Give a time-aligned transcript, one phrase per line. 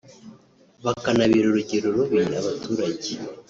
[0.85, 3.11] bakanabera urugero rubi abaturage